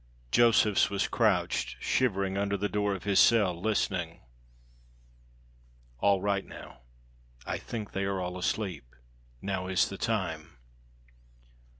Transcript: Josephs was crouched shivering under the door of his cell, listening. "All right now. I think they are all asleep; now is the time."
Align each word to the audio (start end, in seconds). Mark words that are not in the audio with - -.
Josephs 0.31 0.89
was 0.89 1.07
crouched 1.07 1.75
shivering 1.79 2.35
under 2.35 2.57
the 2.57 2.67
door 2.67 2.95
of 2.95 3.03
his 3.03 3.19
cell, 3.19 3.53
listening. 3.61 4.21
"All 5.99 6.19
right 6.23 6.43
now. 6.43 6.79
I 7.45 7.59
think 7.59 7.91
they 7.91 8.05
are 8.05 8.19
all 8.19 8.35
asleep; 8.39 8.95
now 9.43 9.67
is 9.67 9.87
the 9.89 9.99
time." 9.99 10.57